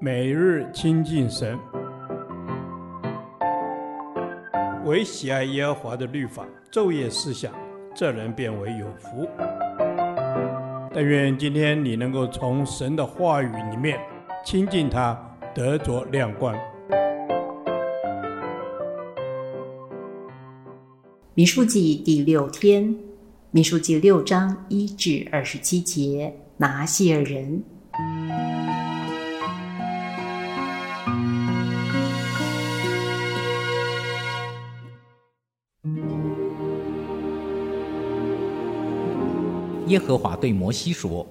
[0.00, 1.58] 每日亲近神，
[4.84, 7.52] 唯喜爱耶和华的律法，昼夜思想，
[7.94, 9.28] 这人便为有福。
[10.92, 13.98] 但愿今天你能够从神的话语里面
[14.44, 15.18] 亲近他，
[15.54, 16.56] 得着亮光。
[21.34, 22.94] 民数记第六天，
[23.50, 27.60] 民数记六章一至二十七节，拿细耳人。
[39.86, 41.26] 耶和华对摩西说：“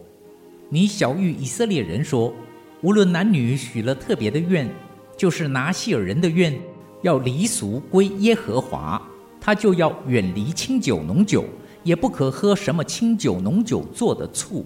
[0.69, 2.33] 你晓諭以色列人说，
[2.81, 4.69] 无论男女许了特别的愿，
[5.17, 6.53] 就是拿细耳人的愿，
[7.01, 9.01] 要离俗归耶和华，
[9.39, 11.45] 他就要远离清酒浓酒，
[11.83, 14.65] 也不可喝什么清酒浓酒做的醋，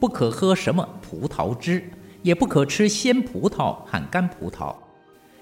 [0.00, 1.82] 不可喝什么葡萄汁，
[2.22, 4.74] 也不可吃鲜葡萄和干葡萄。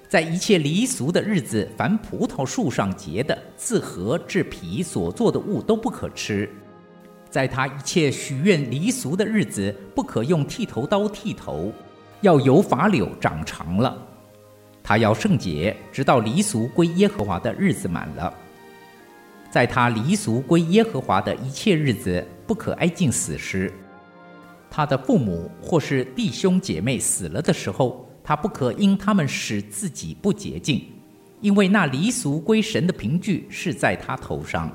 [0.08, 6.48] 在一切离俗的日子，凡葡萄树上结的，自核至皮所做的物都不可吃。”
[7.30, 11.72] 在他一切许愿离俗的日子，不可用剃头刀剃头，
[12.22, 13.96] 要由发柳长长了。
[14.82, 18.34] 他要圣洁，直到离俗归耶和华的日子满了。
[19.48, 23.72] 在他离俗归耶和华的一切日子，不可挨近死尸。
[24.68, 30.84] 他的父母或是弟兄姐妹死了的时候，他不可因他们使自己不洁净，
[31.40, 34.70] 因为那离俗归神的凭据是在他头上。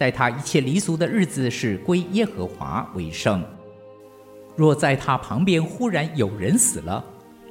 [0.00, 3.44] 在他一切离俗的日子，是归耶和华为圣。
[4.56, 7.04] 若在他旁边忽然有人死了，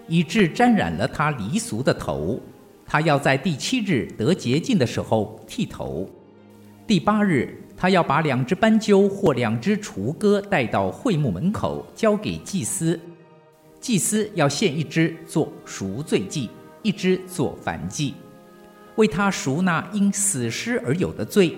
[0.08, 2.42] 以致沾染了他离俗的头，
[2.88, 6.09] 他要在第七日得洁净的时候剃头。
[6.88, 13.00] 第八日，他要把两只斑鸠或两只雏鸽带到会幕门口，交给祭司。
[13.80, 16.50] 祭司要献一只做赎罪祭，
[16.81, 18.16] 一只做燔祭，
[18.95, 21.55] 为他赎那因死尸而有的罪。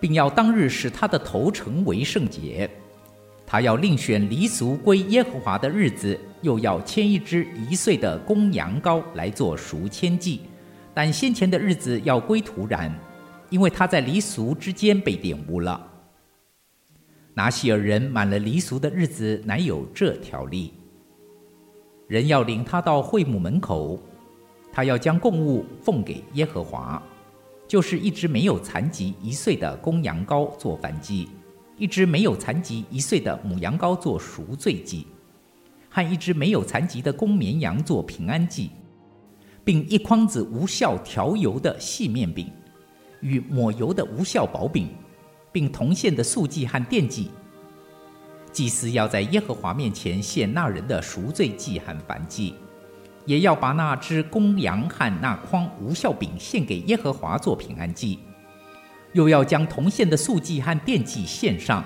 [0.00, 2.68] 并要当日使他的头成为圣洁，
[3.46, 10.42] 他要另选离俗归耶和华的日子，又要牵一只一岁的公羊羔来做赎愆祭，
[10.94, 12.92] 但先前的日子要归徒然，
[13.50, 15.84] 因为他在离俗之间被玷污了。
[17.34, 20.74] 拿细耳人满了离俗的日子，乃有这条例：
[22.06, 23.98] 人要领他到会幕门口，
[24.72, 27.02] 他要将供物奉给耶和华。
[27.68, 31.28] 就是一只没有残疾一岁的公羊羔做燔祭，
[31.76, 35.06] 一只没有残疾一岁的母羊羔做赎罪祭，
[35.90, 38.70] 和一只没有残疾的公绵羊做平安祭，
[39.62, 42.50] 并一筐子无酵调油的细面饼，
[43.20, 44.88] 与抹油的无酵薄饼，
[45.52, 47.30] 并铜线的素祭和奠祭。
[48.50, 52.54] 祭司要在耶和华面前献那人的赎罪祭和燔祭。
[53.28, 58.18] 也要把那只公羊和那筐无效饼献给耶和华做平安祭，
[59.12, 61.84] 又要将铜线的素祭和奠祭献上。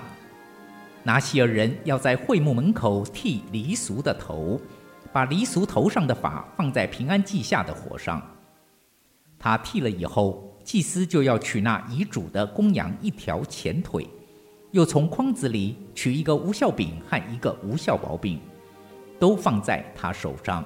[1.03, 4.57] 拿细耳人要在会幕门口剃离俗的头，
[5.11, 8.25] 把离俗头上的发放在平安祭下的火上。
[9.37, 14.07] 他剃了以后，祭司就要取那已煮的公羊一条前腿，
[14.71, 18.39] 又从筐子里取一个无效饼和一个无效薄饼，
[19.19, 20.63] 都放在他手上。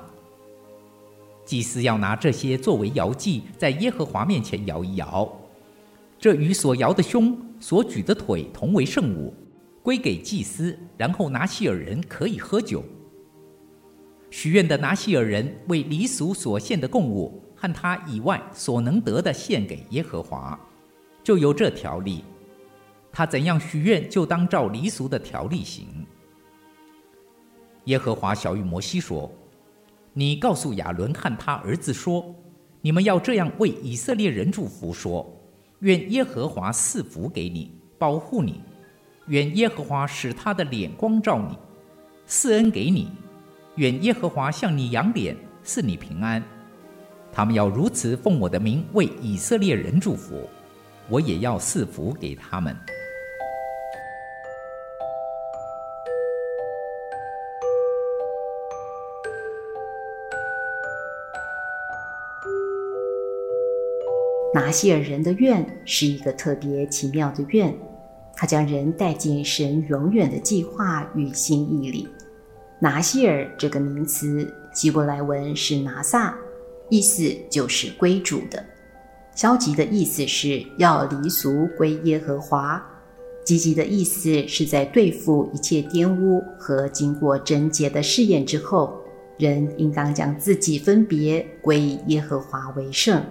[1.47, 5.25] 祭司要拿这些作为摇祭，在耶和华面前摇一摇。
[6.19, 9.33] 这与所摇的胸、所举的腿同为圣物，
[9.81, 10.77] 归给祭司。
[10.97, 12.83] 然后拿细耳人可以喝酒。
[14.29, 20.59] 许愿的拿细耳人为离俗所献的供物，和他以外所能得的献给耶和华，
[21.23, 22.25] 就有这条例。
[23.09, 25.87] 他怎样许愿，就当照离俗的条例行。
[27.85, 29.31] 耶和华晓諭摩西说。
[30.17, 32.33] 你告诉亚伦和他儿子说
[32.81, 35.23] ：“你们要这样为以色列人祝福说：
[35.81, 38.53] 愿耶和华赐福给你，保护你；
[39.27, 41.56] 愿耶和华使他的脸光照你，
[42.25, 43.11] 赐恩给你；
[43.75, 46.44] 愿耶和华向你扬脸，赐你平安。
[47.31, 50.50] 他们要如此奉我的名为以色列人祝福，
[51.09, 52.75] 我也要赐福给他们。”
[64.59, 67.71] 拿细耳人的愿是一个特别奇妙的愿，
[68.33, 72.07] 他将人带进神永远的计划与心意里。
[72.80, 76.36] 拿西尔这个名词，希伯来文是拿撒，
[76.89, 78.65] 意思就是归主的。
[79.36, 82.83] 消极的意思是要离俗归耶和华，
[83.45, 88.98] 积极的意思是在对付一切玷污和经过贞洁的试验之后，
[89.38, 93.24] 人应当将自己分别归耶和华为圣。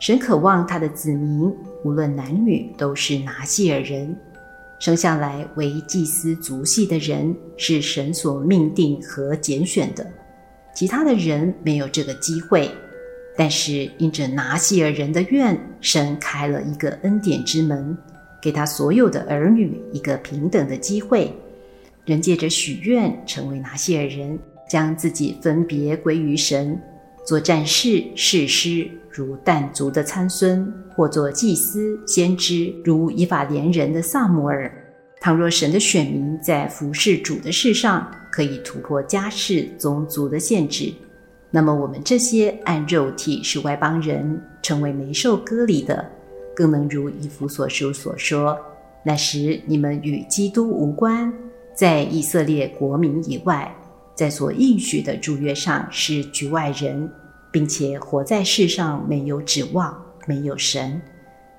[0.00, 1.54] 神渴望他的子民，
[1.84, 4.16] 无论男女，都是拿细耳人。
[4.78, 10.10] 生下来为祭司族系的人，是神所命定和拣选的。
[10.74, 12.70] 其他的人没有这个机会。
[13.36, 17.96] 但是因着拿细耳人的愿，神开了一个恩典之门，
[18.40, 21.30] 给他所有的儿女一个平等的机会。
[22.06, 26.80] 人借着许愿，成为拿细耳人，将自己分别归于神。
[27.24, 34.72] 做战士、士师，如但族的参孙；或做祭司、先知，如以法莲人的撒母耳。
[35.20, 40.92] 倘若神的选民在服侍主的事上，可以突破家世、宗族的限制，
[41.50, 46.10] 那么我们这些按肉体是外邦人，成为没受割礼的，
[46.56, 48.58] 更能如以弗所书所说：
[49.04, 51.30] 那时你们与基督无关，
[51.74, 53.70] 在以色列国民以外。
[54.14, 57.10] 在所应许的诸约上是局外人，
[57.50, 59.96] 并且活在世上没有指望，
[60.26, 61.00] 没有神。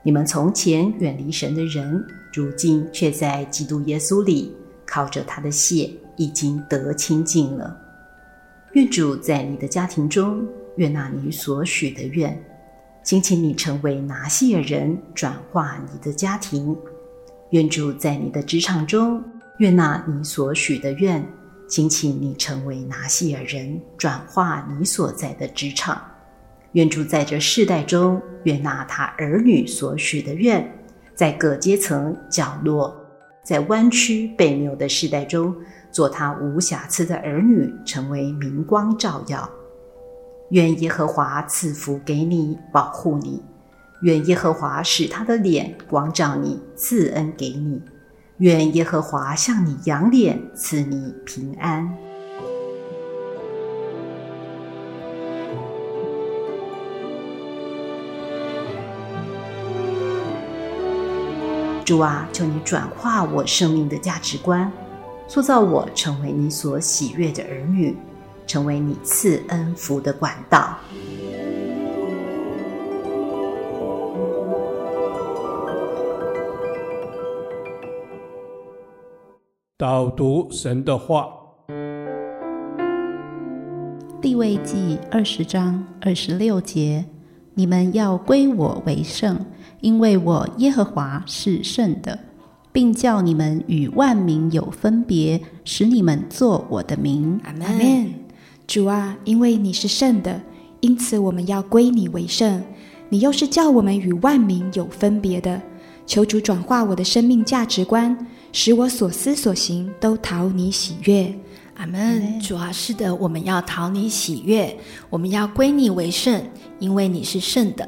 [0.04, 4.56] 你们从前远离神的人，如今却在基督耶稣里
[4.86, 7.78] 靠着他的血已经得清净了。
[8.74, 12.42] 愿主在你的家庭中悦纳你所许的愿，
[13.04, 16.76] 兴起你成为拿细耳人，转化你的家庭。
[17.50, 19.22] 愿主在你的职场中
[19.58, 21.24] 悦纳你所许的愿。
[21.72, 26.02] 请请你成为拿细耳人，转化你所在的职场。
[26.74, 30.70] 愿主在这世代中愿纳他儿女所许的愿，
[31.16, 32.94] 在各阶层角落，
[33.42, 35.56] 在弯曲悖谬的世代中，
[35.94, 39.50] 做他无瑕疵的儿女，成为明光照耀。
[40.50, 43.42] 愿耶和华赐福给你，保护你；
[44.02, 47.82] 愿耶和华使他的脸光照你，赐恩给你。
[48.42, 51.88] 愿耶和华向你扬脸，赐你平安。
[61.86, 64.72] 主啊，求你转化我生命的价值观，
[65.28, 67.96] 塑造我成为你所喜悦的儿女，
[68.48, 70.80] 成为你赐恩福的管道。
[79.82, 81.28] 导读神的话，
[84.22, 87.04] 地位记二十章二十六节：
[87.56, 89.44] 你们要归我为圣，
[89.80, 92.20] 因为我耶和华是圣的，
[92.72, 97.42] 并叫你们与万民有分别，使你们做我的名。
[97.44, 98.14] 阿门。
[98.68, 100.40] 主啊，因为你是圣的，
[100.82, 102.62] 因此我们要归你为圣。
[103.10, 105.60] 你又是叫我们与万民有分别的，
[106.12, 108.28] 求主转化我的生命价值观。
[108.52, 111.34] 使我所思所行都讨你喜悦，
[111.76, 112.38] 阿门。
[112.42, 114.78] 主啊，是的，我们要讨你喜悦，
[115.10, 116.44] 我们要归你为圣，
[116.80, 117.88] 因为你是圣的。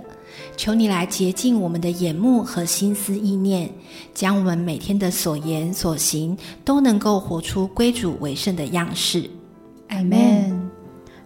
[0.56, 3.70] 求你来洁净我们的眼目和心思意念，
[4.14, 9.30] 将我们每天的所言所行都能够活出归主为圣的样式。
[9.90, 10.72] 阿门。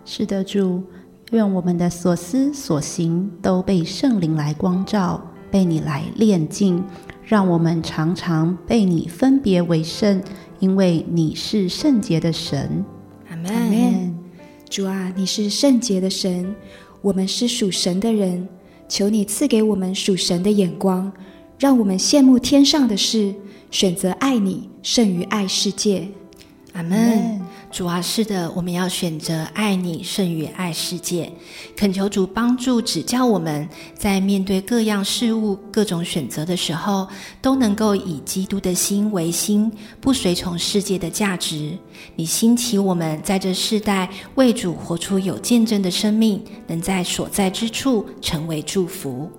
[0.04, 0.82] 是的，主，
[1.30, 5.22] 愿我们的所思所行都被圣灵来光照，
[5.52, 6.84] 被你来炼净。
[7.24, 10.24] 让我们常常被你分别为圣，
[10.60, 12.86] 因为你是圣洁的神。
[13.30, 14.16] 阿门。
[14.70, 16.56] 主啊，你是圣洁的神，
[17.02, 18.48] 我们是属神的人，
[18.88, 21.12] 求你赐给我们属神的眼光，
[21.60, 23.36] 让我们羡慕天上的事，
[23.72, 26.08] 选择爱你胜于爱世界。
[26.72, 27.42] 阿门。
[27.70, 31.32] 主啊，是的，我们要选择爱你胜于爱世界。
[31.76, 37.08] 恳求主帮助指教我们，在面对各样事物、各种选择的时候，
[37.42, 39.72] 都能够以基督的心为心，
[40.02, 41.78] 不随从世界的价值。
[42.16, 49.30] 你兴起我们在这世代为主活出有见证的生命，能在所在之处成为祝福。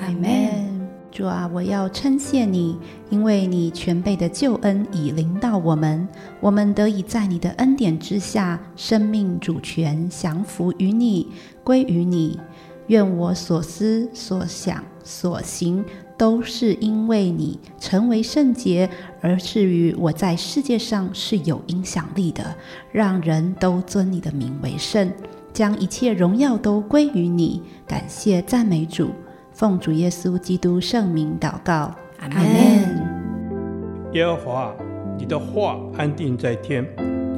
[0.00, 0.69] 阿门。
[1.10, 2.76] 主啊，我要称谢你，
[3.10, 6.06] 因为你全备的救恩已临到我们，
[6.40, 11.26] 我们得以在你的恩典之下，生命主权降服于你，
[11.64, 12.38] 归于你。
[12.86, 15.84] 愿我所思所想所行，
[16.16, 18.88] 都是因为你成为圣洁，
[19.20, 22.54] 而至于我在世界上是有影响力的，
[22.90, 25.12] 让人都尊你的名为圣，
[25.52, 27.62] 将一切荣耀都归于你。
[27.86, 29.10] 感谢赞美主。
[29.52, 34.12] 奉主耶稣基督圣名祷告，阿门。
[34.12, 34.74] 耶和华，
[35.18, 36.86] 你的话安定在天，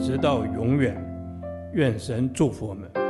[0.01, 0.97] 直到永远。
[1.73, 3.02] 愿神祝福我们。